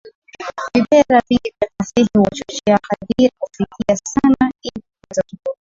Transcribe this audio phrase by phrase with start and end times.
[0.73, 5.49] Vipera vingi vya fasihi huwachochea hadhira kufikiri sana ili kupata suluhisho.